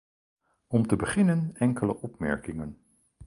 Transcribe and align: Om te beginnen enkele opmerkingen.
Om 0.67 0.87
te 0.87 0.95
beginnen 0.95 1.51
enkele 1.55 2.01
opmerkingen. 2.01 2.77